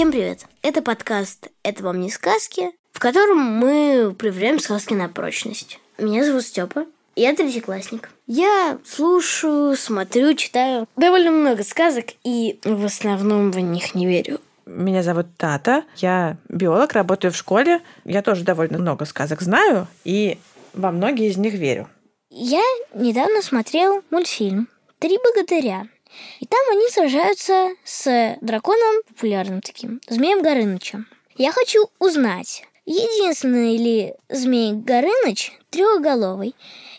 Всем 0.00 0.12
привет! 0.12 0.46
Это 0.62 0.80
подкаст 0.80 1.48
«Это 1.62 1.82
вам 1.82 2.00
не 2.00 2.08
сказки», 2.08 2.70
в 2.90 2.98
котором 2.98 3.36
мы 3.36 4.14
проверяем 4.18 4.58
сказки 4.58 4.94
на 4.94 5.10
прочность. 5.10 5.78
Меня 5.98 6.24
зовут 6.24 6.44
Степа, 6.44 6.86
я 7.16 7.34
третьеклассник. 7.34 8.08
Я 8.26 8.78
слушаю, 8.82 9.76
смотрю, 9.76 10.32
читаю 10.32 10.88
довольно 10.96 11.30
много 11.30 11.62
сказок 11.64 12.06
и 12.24 12.58
в 12.64 12.82
основном 12.86 13.50
в 13.50 13.60
них 13.60 13.94
не 13.94 14.06
верю. 14.06 14.40
Меня 14.64 15.02
зовут 15.02 15.26
Тата, 15.36 15.84
я 15.96 16.38
биолог, 16.48 16.94
работаю 16.94 17.30
в 17.30 17.36
школе. 17.36 17.82
Я 18.06 18.22
тоже 18.22 18.42
довольно 18.42 18.78
много 18.78 19.04
сказок 19.04 19.42
знаю 19.42 19.86
и 20.04 20.38
во 20.72 20.92
многие 20.92 21.28
из 21.28 21.36
них 21.36 21.52
верю. 21.52 21.90
Я 22.30 22.64
недавно 22.94 23.42
смотрел 23.42 24.02
мультфильм 24.10 24.66
«Три 24.98 25.18
богатыря». 25.22 25.88
И 26.40 26.46
там 26.46 26.60
они 26.70 26.88
сражаются 26.90 27.70
с 27.84 28.36
драконом, 28.40 29.02
популярным 29.08 29.60
таким, 29.60 30.00
Змеем 30.08 30.42
Горынычем. 30.42 31.06
Я 31.36 31.52
хочу 31.52 31.88
узнать, 31.98 32.64
единственный 32.86 33.76
ли 33.76 34.14
Змей 34.28 34.72
Горыныч 34.72 35.52
трехголовый, 35.70 36.54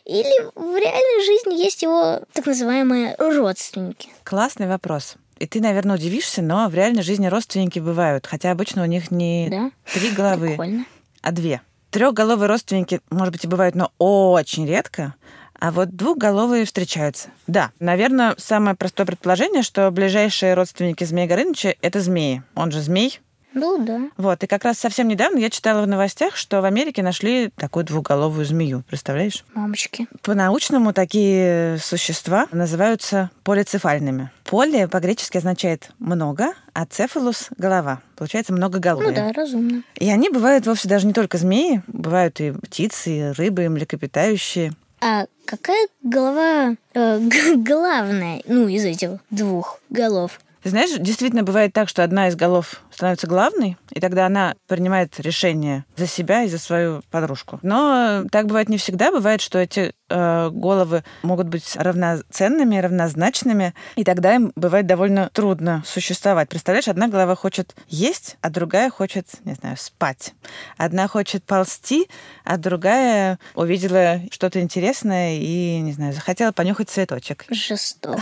или 0.05 0.50
в 0.55 0.75
реальной 0.77 1.25
жизни 1.25 1.61
есть 1.61 1.83
его 1.83 2.22
так 2.33 2.45
называемые 2.45 3.16
родственники? 3.19 4.09
Классный 4.23 4.67
вопрос. 4.67 5.16
И 5.38 5.47
ты, 5.47 5.59
наверное, 5.59 5.95
удивишься, 5.95 6.41
но 6.41 6.67
в 6.69 6.75
реальной 6.75 7.02
жизни 7.02 7.28
родственники 7.28 7.80
бывают, 7.80 8.28
хотя 8.28 8.52
обычно 8.52 8.83
у 8.83 8.85
них 8.85 9.09
не 9.11 9.47
Да? 9.50 9.72
три 9.91 10.11
головы, 10.11 10.50
Прикольно. 10.50 10.85
а 11.22 11.31
две. 11.31 11.61
Трехголовые 11.89 12.47
родственники, 12.47 13.02
может 13.09 13.33
быть, 13.33 13.44
и 13.44 13.47
бывают, 13.47 13.75
но 13.75 13.91
очень 13.97 14.67
редко. 14.67 15.16
А 15.61 15.71
вот 15.71 15.95
двухголовые 15.95 16.65
встречаются. 16.65 17.29
Да, 17.45 17.69
наверное, 17.79 18.33
самое 18.39 18.75
простое 18.75 19.05
предположение, 19.05 19.61
что 19.61 19.91
ближайшие 19.91 20.55
родственники 20.55 21.03
Змея 21.03 21.27
Горыныча— 21.27 21.75
это 21.83 22.01
змеи. 22.01 22.41
Он 22.55 22.71
же 22.71 22.81
змей. 22.81 23.21
Ну 23.53 23.85
да. 23.85 24.01
Вот, 24.17 24.43
и 24.43 24.47
как 24.47 24.63
раз 24.63 24.79
совсем 24.79 25.07
недавно 25.07 25.37
я 25.37 25.51
читала 25.51 25.83
в 25.83 25.87
новостях, 25.87 26.35
что 26.35 26.61
в 26.61 26.65
Америке 26.65 27.03
нашли 27.03 27.51
такую 27.57 27.85
двухголовую 27.85 28.43
змею. 28.43 28.83
Представляешь? 28.87 29.45
Мамочки. 29.53 30.07
По-научному 30.23 30.93
такие 30.93 31.77
существа 31.77 32.47
называются 32.51 33.29
полицефальными. 33.43 34.31
Поле 34.45 34.87
по-гречески 34.87 35.37
означает 35.37 35.91
много, 35.99 36.53
а 36.73 36.87
цефалус— 36.87 37.49
голова. 37.57 38.01
Получается 38.15 38.51
многоголовые. 38.51 39.09
Ну 39.09 39.15
да, 39.15 39.31
разумно. 39.31 39.83
И 39.95 40.09
они 40.09 40.29
бывают 40.29 40.65
вовсе 40.65 40.89
даже 40.89 41.05
не 41.05 41.13
только 41.13 41.37
змеи, 41.37 41.83
бывают 41.85 42.39
и 42.39 42.51
птицы, 42.51 43.11
и 43.11 43.31
рыбы, 43.33 43.65
и 43.65 43.67
млекопитающие. 43.67 44.73
А 45.02 45.25
какая 45.45 45.88
голова 46.03 46.75
э, 46.94 47.19
главная, 47.55 48.41
ну, 48.45 48.67
из 48.67 48.85
этих 48.85 49.17
двух 49.31 49.80
голов? 49.89 50.39
Ты 50.63 50.69
знаешь, 50.69 50.91
действительно 50.97 51.43
бывает 51.43 51.73
так, 51.73 51.89
что 51.89 52.03
одна 52.03 52.27
из 52.27 52.35
голов 52.35 52.81
становится 52.91 53.27
главной, 53.27 53.77
и 53.91 53.99
тогда 53.99 54.27
она 54.27 54.55
принимает 54.67 55.19
решение 55.19 55.85
за 55.95 56.05
себя 56.05 56.43
и 56.43 56.49
за 56.49 56.59
свою 56.59 57.01
подружку. 57.09 57.59
Но 57.63 58.25
так 58.31 58.45
бывает 58.45 58.69
не 58.69 58.77
всегда. 58.77 59.11
Бывает, 59.11 59.41
что 59.41 59.57
эти 59.57 59.93
э, 60.09 60.50
головы 60.51 61.03
могут 61.23 61.47
быть 61.47 61.75
равноценными, 61.75 62.77
равнозначными, 62.77 63.73
и 63.95 64.03
тогда 64.03 64.35
им 64.35 64.51
бывает 64.55 64.85
довольно 64.85 65.31
трудно 65.33 65.83
существовать. 65.85 66.50
Представляешь, 66.50 66.88
одна 66.88 67.07
голова 67.07 67.35
хочет 67.35 67.75
есть, 67.88 68.38
а 68.41 68.50
другая 68.51 68.91
хочет, 68.91 69.27
не 69.45 69.55
знаю, 69.55 69.77
спать. 69.77 70.33
Одна 70.77 71.07
хочет 71.07 71.44
ползти, 71.44 72.07
а 72.44 72.57
другая 72.57 73.39
увидела 73.55 74.21
что-то 74.29 74.61
интересное 74.61 75.38
и, 75.38 75.79
не 75.79 75.94
знаю, 75.94 76.13
захотела 76.13 76.51
понюхать 76.51 76.89
цветочек. 76.89 77.45
Жестоко. 77.50 78.21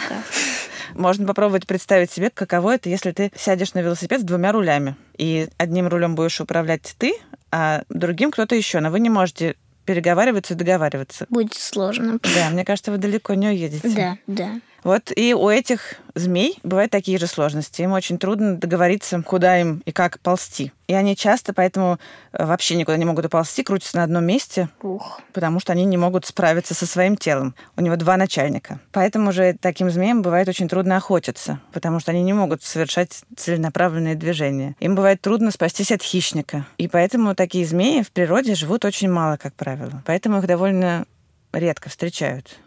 Можно 0.93 1.25
попробовать 1.25 1.67
представить 1.67 2.11
себе, 2.11 2.29
каково 2.29 2.75
это, 2.75 2.89
если 2.89 3.11
ты 3.11 3.31
сядешь 3.35 3.73
на 3.73 3.79
велосипед 3.79 4.21
с 4.21 4.23
двумя 4.23 4.51
рулями. 4.51 4.95
И 5.17 5.47
одним 5.57 5.87
рулем 5.87 6.15
будешь 6.15 6.39
управлять 6.41 6.95
ты, 6.97 7.13
а 7.51 7.83
другим 7.89 8.31
кто-то 8.31 8.55
еще. 8.55 8.79
Но 8.79 8.91
вы 8.91 8.99
не 8.99 9.09
можете 9.09 9.55
переговариваться 9.85 10.53
и 10.53 10.57
договариваться. 10.57 11.25
Будет 11.29 11.55
сложно. 11.55 12.19
Да, 12.35 12.49
мне 12.51 12.63
кажется, 12.63 12.91
вы 12.91 12.97
далеко 12.97 13.33
не 13.33 13.47
уедете. 13.47 13.89
Да, 13.89 14.17
да. 14.27 14.61
Вот 14.83 15.11
и 15.15 15.33
у 15.33 15.49
этих 15.49 15.95
змей 16.15 16.59
бывают 16.63 16.91
такие 16.91 17.17
же 17.17 17.27
сложности. 17.27 17.81
Им 17.81 17.93
очень 17.93 18.17
трудно 18.17 18.57
договориться, 18.57 19.21
куда 19.21 19.59
им 19.59 19.81
и 19.85 19.91
как 19.91 20.19
ползти. 20.19 20.71
И 20.87 20.93
они 20.93 21.15
часто 21.15 21.53
поэтому 21.53 21.99
э, 22.31 22.45
вообще 22.45 22.75
никуда 22.75 22.97
не 22.97 23.05
могут 23.05 23.25
уползти, 23.25 23.63
крутятся 23.63 23.97
на 23.97 24.03
одном 24.03 24.25
месте, 24.25 24.69
Ух. 24.81 25.21
потому 25.33 25.59
что 25.59 25.71
они 25.71 25.85
не 25.85 25.97
могут 25.97 26.25
справиться 26.25 26.73
со 26.73 26.85
своим 26.85 27.15
телом. 27.15 27.53
У 27.77 27.81
него 27.81 27.95
два 27.95 28.17
начальника. 28.17 28.79
Поэтому 28.91 29.31
же 29.31 29.55
таким 29.59 29.89
змеям 29.91 30.21
бывает 30.21 30.47
очень 30.47 30.67
трудно 30.67 30.97
охотиться, 30.97 31.59
потому 31.73 31.99
что 31.99 32.11
они 32.11 32.23
не 32.23 32.33
могут 32.33 32.63
совершать 32.63 33.21
целенаправленные 33.37 34.15
движения. 34.15 34.75
Им 34.79 34.95
бывает 34.95 35.21
трудно 35.21 35.51
спастись 35.51 35.91
от 35.91 36.01
хищника. 36.01 36.65
И 36.77 36.87
поэтому 36.87 37.35
такие 37.35 37.65
змеи 37.65 38.01
в 38.01 38.11
природе 38.11 38.55
живут 38.55 38.83
очень 38.83 39.09
мало, 39.09 39.37
как 39.37 39.53
правило. 39.53 40.01
Поэтому 40.05 40.39
их 40.39 40.47
довольно 40.47 41.05
редко 41.53 41.89
встречают. 41.89 42.59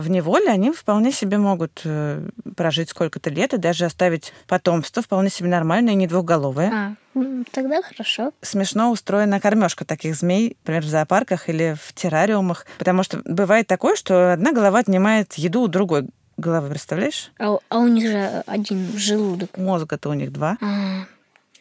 В 0.00 0.10
неволе 0.10 0.48
они 0.50 0.70
вполне 0.72 1.10
себе 1.12 1.38
могут 1.38 1.80
э, 1.84 2.28
прожить 2.56 2.90
сколько-то 2.90 3.30
лет 3.30 3.54
и 3.54 3.58
даже 3.58 3.86
оставить 3.86 4.32
потомство 4.46 5.02
вполне 5.02 5.30
себе 5.30 5.48
нормальное 5.48 5.92
и 5.94 5.96
не 5.96 6.06
двухголовое. 6.06 6.96
А, 7.14 7.20
тогда 7.52 7.80
хорошо. 7.82 8.32
Смешно 8.42 8.90
устроена 8.90 9.40
кормежка 9.40 9.84
таких 9.84 10.14
змей, 10.16 10.56
например, 10.62 10.82
в 10.82 10.88
зоопарках 10.88 11.48
или 11.48 11.76
в 11.82 11.92
террариумах, 11.94 12.66
потому 12.78 13.02
что 13.02 13.20
бывает 13.24 13.66
такое, 13.66 13.96
что 13.96 14.32
одна 14.34 14.52
голова 14.52 14.80
отнимает 14.80 15.34
еду 15.34 15.62
у 15.62 15.68
другой 15.68 16.06
головы, 16.36 16.68
представляешь? 16.70 17.32
А, 17.38 17.52
у- 17.54 17.60
а 17.68 17.78
у 17.78 17.88
них 17.88 18.08
же 18.10 18.42
один 18.46 18.86
желудок. 18.96 19.56
Мозга-то 19.56 20.10
у 20.10 20.14
них 20.14 20.32
два. 20.32 20.56
А, 20.60 21.04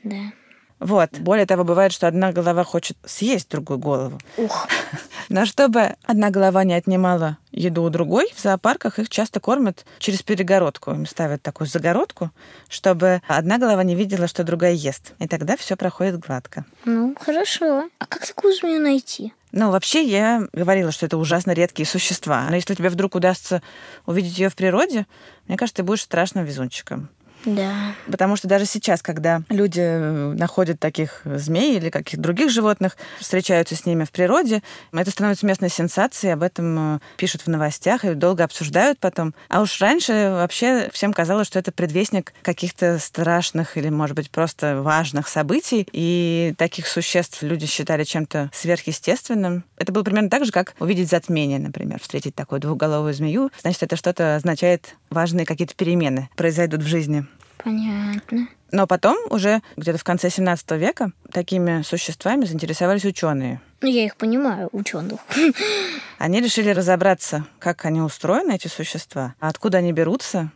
да. 0.03 0.17
Вот. 0.79 1.09
Более 1.19 1.47
того, 1.47 1.63
бывает, 1.63 1.91
что 1.91 2.07
одна 2.07 2.31
голова 2.31 2.63
хочет 2.63 2.97
съесть 3.03 3.49
другую 3.49 3.79
голову. 3.79 4.19
Ух. 4.37 4.67
Но 5.29 5.45
чтобы 5.47 5.95
одна 6.03 6.29
голова 6.29 6.63
не 6.63 6.75
отнимала 6.75 7.39
еду 7.57 7.84
у 7.84 7.90
другой, 7.90 8.31
в 8.35 8.41
зоопарках 8.41 9.00
их 9.00 9.09
часто 9.09 9.40
кормят 9.40 9.85
через 10.00 10.22
перегородку. 10.22 10.91
Им 10.91 11.06
ставят 11.06 11.41
такую 11.41 11.68
загородку, 11.68 12.31
чтобы 12.69 13.22
одна 13.28 13.57
голова 13.57 13.84
не 13.84 13.95
видела, 13.95 14.28
что 14.28 14.44
другая 14.44 14.73
ест. 14.73 15.13
И 15.19 15.28
тогда 15.28 15.57
все 15.57 15.75
проходит 15.75 16.19
гладко. 16.19 16.66
Ну, 16.85 17.16
хорошо. 17.19 17.90
А 18.00 18.06
как 18.06 18.25
такую 18.25 18.56
змею 18.56 18.81
найти? 18.81 19.34
Ну, 19.51 19.72
вообще, 19.72 20.03
я 20.03 20.44
говорила, 20.53 20.91
что 20.91 21.06
это 21.06 21.17
ужасно 21.17 21.51
редкие 21.51 21.88
существа. 21.88 22.46
Но 22.50 22.56
если 22.56 22.75
тебе 22.75 22.90
вдруг 22.90 23.16
удастся 23.16 23.62
увидеть 24.06 24.38
ее 24.38 24.50
в 24.50 24.56
природе, 24.56 25.07
мне 25.47 25.57
кажется, 25.57 25.78
ты 25.78 25.84
будешь 25.84 26.01
страшным 26.01 26.46
везунчиком. 26.46 27.09
Да. 27.45 27.93
Потому 28.09 28.35
что 28.35 28.47
даже 28.47 28.65
сейчас, 28.65 29.01
когда 29.01 29.41
люди 29.49 29.81
э, 29.81 30.33
находят 30.33 30.79
таких 30.79 31.21
змей 31.23 31.77
или 31.77 31.89
каких-то 31.89 32.21
других 32.21 32.49
животных, 32.49 32.97
встречаются 33.19 33.75
с 33.75 33.85
ними 33.85 34.03
в 34.03 34.11
природе, 34.11 34.61
это 34.91 35.11
становится 35.11 35.45
местной 35.45 35.69
сенсацией, 35.69 36.33
об 36.33 36.43
этом 36.43 36.95
э, 36.95 36.99
пишут 37.17 37.43
в 37.43 37.47
новостях 37.47 38.03
и 38.05 38.13
долго 38.13 38.43
обсуждают 38.43 38.99
потом. 38.99 39.33
А 39.49 39.61
уж 39.61 39.79
раньше 39.79 40.31
вообще 40.33 40.89
всем 40.91 41.13
казалось, 41.13 41.47
что 41.47 41.59
это 41.59 41.72
предвестник 41.72 42.34
каких-то 42.41 42.99
страшных 42.99 43.78
или, 43.78 43.90
может 43.90 44.16
быть, 44.16 44.29
просто 44.29 44.81
важных 44.81 45.28
событий, 45.28 45.87
и 45.91 46.53
таких 46.57 46.87
существ 46.87 47.43
люди 47.43 47.66
считали 47.66 48.03
чем-то 48.03 48.49
сверхъестественным. 48.53 49.63
Это 49.78 49.91
было 49.91 50.03
примерно 50.03 50.29
так 50.29 50.45
же, 50.45 50.51
как 50.51 50.73
увидеть 50.79 51.09
затмение, 51.09 51.59
например, 51.59 51.99
встретить 52.01 52.35
такую 52.35 52.59
двухголовую 52.59 53.13
змею. 53.13 53.51
Значит, 53.61 53.83
это 53.83 53.95
что-то 53.95 54.35
означает 54.35 54.95
важные 55.09 55.45
какие-то 55.45 55.75
перемены 55.75 56.29
произойдут 56.35 56.81
в 56.81 56.87
жизни. 56.87 57.25
Понятно. 57.63 58.47
Но 58.71 58.85
потом, 58.85 59.17
уже 59.29 59.61
где-то 59.77 59.97
в 59.97 60.03
конце 60.03 60.29
17 60.29 60.71
века, 60.71 61.11
такими 61.31 61.81
существами 61.83 62.45
заинтересовались 62.45 63.05
ученые. 63.05 63.61
Ну, 63.81 63.87
я 63.87 64.05
их 64.05 64.17
понимаю, 64.17 64.69
ученых. 64.71 65.19
Они 66.17 66.41
решили 66.41 66.71
разобраться, 66.71 67.45
как 67.59 67.85
они 67.85 68.01
устроены, 68.01 68.53
эти 68.53 68.67
существа, 68.67 69.35
откуда 69.39 69.77
они 69.77 69.93
берутся 69.93 70.51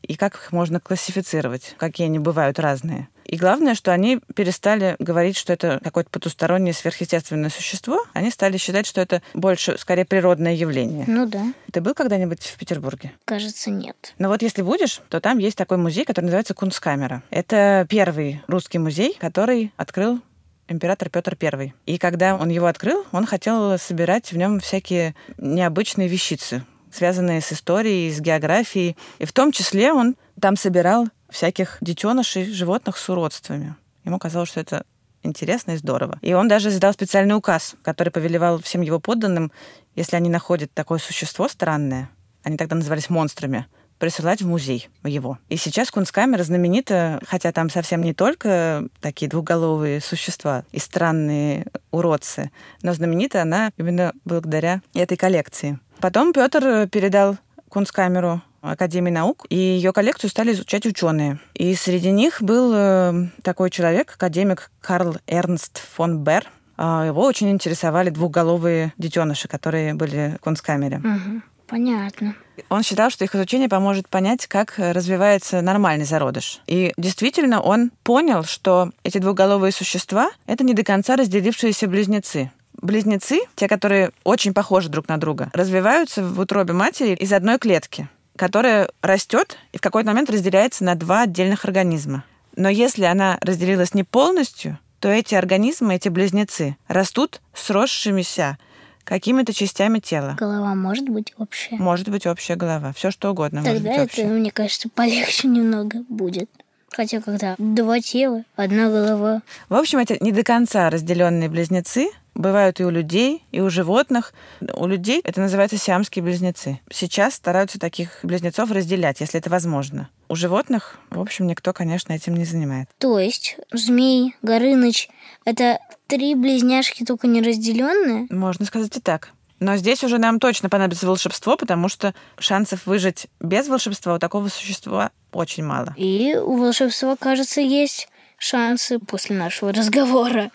и 0.00 0.14
как 0.16 0.34
их 0.34 0.52
можно 0.52 0.80
классифицировать, 0.80 1.74
какие 1.78 2.06
они 2.06 2.18
бывают 2.18 2.58
разные. 2.58 3.08
И 3.24 3.36
главное, 3.36 3.74
что 3.74 3.92
они 3.92 4.20
перестали 4.34 4.96
говорить, 4.98 5.36
что 5.36 5.52
это 5.52 5.80
какое-то 5.82 6.10
потустороннее 6.10 6.74
сверхъестественное 6.74 7.50
существо. 7.50 8.04
Они 8.12 8.30
стали 8.30 8.56
считать, 8.56 8.86
что 8.86 9.00
это 9.00 9.22
больше, 9.32 9.78
скорее, 9.78 10.04
природное 10.04 10.54
явление. 10.54 11.04
Ну 11.06 11.26
да, 11.26 11.44
Ты 11.72 11.80
был 11.80 11.94
когда-нибудь 11.94 12.42
в 12.42 12.58
Петербурге? 12.58 13.12
кажется, 13.24 13.70
нет. 13.70 14.14
Но 14.18 14.28
вот 14.28 14.42
если 14.42 14.62
будешь, 14.62 15.00
то 15.08 15.20
там 15.20 15.38
есть 15.38 15.56
такой 15.56 15.78
музей, 15.78 16.04
который 16.04 16.26
называется 16.26 16.54
Кунсткамера. 16.54 17.22
Это 17.30 17.86
первый 17.88 18.42
русский 18.48 18.78
музей, 18.78 19.16
который 19.18 19.72
открыл 19.76 20.20
император 20.68 21.08
Петр 21.10 21.36
I. 21.40 21.74
И 21.86 21.98
когда 21.98 22.34
он 22.36 22.48
его 22.48 22.66
открыл, 22.66 23.04
он 23.12 23.26
хотел 23.26 23.78
собирать 23.78 24.32
в 24.32 24.36
нем 24.36 24.58
всякие 24.60 25.14
необычные 25.38 26.08
вещицы, 26.08 26.64
связанные 26.92 27.40
с 27.40 27.52
историей, 27.52 28.12
с 28.12 28.20
географией. 28.20 28.96
И 29.18 29.24
в 29.24 29.32
том 29.32 29.52
числе 29.52 29.92
он 29.92 30.16
там 30.40 30.56
собирал 30.56 31.08
всяких 31.28 31.78
детенышей 31.80 32.44
животных 32.52 32.98
с 32.98 33.08
уродствами. 33.08 33.74
Ему 34.04 34.18
казалось, 34.18 34.50
что 34.50 34.60
это 34.60 34.84
интересно 35.22 35.72
и 35.72 35.76
здорово. 35.76 36.18
И 36.20 36.34
он 36.34 36.48
даже 36.48 36.68
издал 36.68 36.92
специальный 36.92 37.36
указ, 37.36 37.74
который 37.82 38.10
повелевал 38.10 38.60
всем 38.60 38.80
его 38.82 39.00
подданным, 39.00 39.52
если 39.94 40.16
они 40.16 40.28
находят 40.28 40.72
такое 40.72 40.98
существо 40.98 41.48
странное, 41.48 42.10
они 42.42 42.56
тогда 42.56 42.76
назывались 42.76 43.10
монстрами, 43.10 43.66
присылать 43.98 44.42
в 44.42 44.48
музей 44.48 44.88
его. 45.04 45.38
И 45.48 45.56
сейчас 45.56 45.90
Кунсткамера 45.90 46.42
знаменита, 46.42 47.20
хотя 47.26 47.52
там 47.52 47.70
совсем 47.70 48.02
не 48.02 48.14
только 48.14 48.88
такие 49.00 49.28
двуголовые 49.28 50.00
существа 50.00 50.64
и 50.72 50.78
странные 50.78 51.66
уродцы, 51.90 52.50
но 52.82 52.94
знаменита 52.94 53.42
она 53.42 53.70
именно 53.76 54.12
благодаря 54.24 54.82
этой 54.94 55.16
коллекции. 55.16 55.78
Потом 56.02 56.32
Петр 56.32 56.88
передал 56.88 57.36
Кунсткамеру 57.68 58.42
Академии 58.60 59.12
наук, 59.12 59.46
и 59.50 59.56
ее 59.56 59.92
коллекцию 59.92 60.30
стали 60.30 60.50
изучать 60.50 60.84
ученые. 60.84 61.38
И 61.54 61.76
среди 61.76 62.10
них 62.10 62.42
был 62.42 62.72
э, 62.74 63.28
такой 63.42 63.70
человек, 63.70 64.12
академик 64.16 64.72
Карл 64.80 65.16
Эрнст 65.28 65.78
фон 65.94 66.24
Бер. 66.24 66.44
А, 66.76 67.06
Его 67.06 67.24
очень 67.24 67.50
интересовали 67.50 68.10
двухголовые 68.10 68.92
детеныши, 68.98 69.46
которые 69.46 69.94
были 69.94 70.36
в 70.40 70.44
Кунсткамере. 70.44 70.98
Мгм, 70.98 71.44
Понятно. 71.68 72.34
Он 72.68 72.82
считал, 72.82 73.08
что 73.10 73.24
их 73.24 73.34
изучение 73.36 73.68
поможет 73.68 74.08
понять, 74.08 74.46
как 74.48 74.74
развивается 74.76 75.62
нормальный 75.62 76.04
зародыш. 76.04 76.60
И 76.66 76.92
действительно, 76.96 77.60
он 77.60 77.92
понял, 78.02 78.42
что 78.42 78.90
эти 79.04 79.18
двуголовые 79.18 79.70
существа— 79.70 80.32
это 80.46 80.64
не 80.64 80.74
до 80.74 80.82
конца 80.82 81.14
разделившиеся 81.14 81.86
близнецы. 81.86 82.50
Близнецы, 82.82 83.40
те, 83.54 83.68
которые 83.68 84.10
очень 84.24 84.52
похожи 84.52 84.88
друг 84.88 85.08
на 85.08 85.16
друга, 85.18 85.50
развиваются 85.54 86.22
в 86.24 86.38
утробе 86.40 86.72
матери 86.72 87.14
из 87.14 87.32
одной 87.32 87.58
клетки, 87.58 88.08
которая 88.36 88.90
растет 89.00 89.56
и 89.72 89.78
в 89.78 89.80
какой-то 89.80 90.10
момент 90.10 90.28
разделяется 90.30 90.82
на 90.82 90.96
два 90.96 91.22
отдельных 91.22 91.64
организма. 91.64 92.24
Но 92.56 92.68
если 92.68 93.04
она 93.04 93.38
разделилась 93.40 93.94
не 93.94 94.02
полностью, 94.02 94.78
то 94.98 95.08
эти 95.08 95.34
организмы, 95.36 95.94
эти 95.94 96.08
близнецы, 96.08 96.76
растут 96.88 97.40
сросшимися 97.54 98.58
какими-то 99.04 99.52
частями 99.52 100.00
тела. 100.00 100.36
Голова 100.38 100.74
может 100.74 101.08
быть 101.08 101.32
общая. 101.38 101.76
Может 101.76 102.08
быть 102.08 102.26
общая 102.26 102.56
голова, 102.56 102.92
все 102.92 103.10
что 103.10 103.30
угодно 103.30 103.60
может 103.60 103.74
Тогда 103.74 103.88
быть 103.90 103.96
это, 103.98 104.04
общее. 104.04 104.26
мне 104.26 104.50
кажется, 104.50 104.88
полегче 104.88 105.48
немного 105.48 106.04
будет. 106.08 106.50
Хотя 106.90 107.20
когда 107.20 107.54
два 107.58 108.00
тела, 108.00 108.44
одна 108.54 108.88
голова. 108.90 109.42
В 109.68 109.74
общем, 109.74 109.98
эти 109.98 110.18
не 110.20 110.30
до 110.30 110.42
конца 110.44 110.90
разделенные 110.90 111.48
близнецы 111.48 112.10
бывают 112.34 112.80
и 112.80 112.84
у 112.84 112.90
людей, 112.90 113.44
и 113.52 113.60
у 113.60 113.70
животных. 113.70 114.32
У 114.74 114.86
людей 114.86 115.20
это 115.24 115.40
называется 115.40 115.76
сиамские 115.76 116.22
близнецы. 116.22 116.80
Сейчас 116.90 117.34
стараются 117.34 117.78
таких 117.78 118.20
близнецов 118.22 118.70
разделять, 118.70 119.20
если 119.20 119.40
это 119.40 119.50
возможно. 119.50 120.08
У 120.28 120.34
животных, 120.34 120.98
в 121.10 121.20
общем, 121.20 121.46
никто, 121.46 121.72
конечно, 121.72 122.12
этим 122.12 122.36
не 122.36 122.44
занимает. 122.44 122.88
То 122.98 123.18
есть 123.18 123.56
змей, 123.72 124.34
горыныч— 124.42 125.08
это 125.44 125.78
три 126.06 126.34
близняшки, 126.34 127.04
только 127.04 127.26
не 127.26 127.42
разделенные? 127.42 128.26
Можно 128.30 128.64
сказать 128.64 128.96
и 128.96 129.00
так. 129.00 129.30
Но 129.60 129.76
здесь 129.76 130.02
уже 130.02 130.18
нам 130.18 130.40
точно 130.40 130.68
понадобится 130.68 131.06
волшебство, 131.06 131.56
потому 131.56 131.88
что 131.88 132.14
шансов 132.36 132.86
выжить 132.86 133.28
без 133.38 133.68
волшебства 133.68 134.14
у 134.14 134.18
такого 134.18 134.48
существа 134.48 135.12
очень 135.32 135.64
мало. 135.64 135.94
И 135.96 136.34
у 136.34 136.56
волшебства, 136.56 137.14
кажется, 137.16 137.60
есть 137.60 138.08
шансы 138.38 138.98
после 138.98 139.36
нашего 139.36 139.72
разговора. 139.72 140.50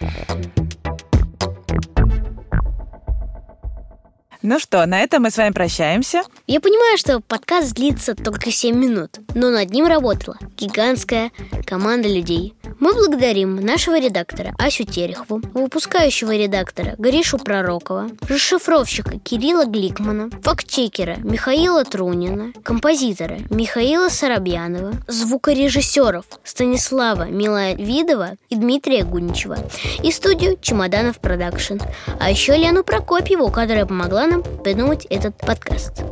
Ну 4.49 4.59
что, 4.59 4.85
на 4.85 5.01
этом 5.01 5.23
мы 5.23 5.29
с 5.29 5.35
вами 5.35 5.51
прощаемся. 5.51 6.21
Я 6.47 6.61
понимаю, 6.61 6.97
что 6.97 7.19
подкаст 7.19 7.73
длится 7.73 8.15
только 8.15 8.49
7 8.49 8.77
минут, 8.77 9.19
но 9.35 9.49
над 9.49 9.71
ним 9.71 9.88
работала 9.88 10.38
гигантская 10.55 11.31
команда 11.65 12.07
людей. 12.07 12.53
Мы 12.79 12.94
благодарим 12.94 13.56
нашего 13.56 14.00
редактора 14.00 14.53
Асю 14.59 14.83
Терехову, 14.83 15.41
выпускающего 15.53 16.35
редактора 16.35 16.94
Гришу 17.00 17.39
Пророкова, 17.39 18.07
расшифровщика 18.29 19.18
Кирилла 19.18 19.65
Гликмана, 19.65 20.29
фактчекера 20.44 21.15
Михаила 21.18 21.83
Трунина, 21.83 22.53
композитора 22.63 23.39
Михаила 23.50 24.09
Соробьянова, 24.09 24.94
звукорежиссеров 25.07 26.25
Станислава 26.44 27.25
Миловидова 27.25 28.38
и 28.50 28.56
Дмитрия 28.56 29.03
Гуничева 29.03 29.57
и 30.03 30.12
студию 30.12 30.57
Чемоданов 30.62 31.19
Продакшн, 31.19 31.77
а 32.19 32.30
еще 32.30 32.56
Лену 32.56 32.83
Прокопьеву, 32.83 33.50
которая 33.50 33.88
помогла 33.88 34.27
нам 34.27 34.44
придумать 34.63 35.06
этот 35.09 35.35
подкаст. 35.38 36.03